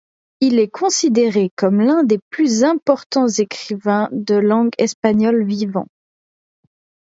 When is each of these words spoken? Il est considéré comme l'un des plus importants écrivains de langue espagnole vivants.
Il 0.39 0.57
est 0.57 0.67
considéré 0.71 1.51
comme 1.55 1.79
l'un 1.79 2.03
des 2.03 2.17
plus 2.31 2.63
importants 2.63 3.27
écrivains 3.27 4.09
de 4.11 4.33
langue 4.33 4.73
espagnole 4.79 5.45
vivants. 5.45 5.89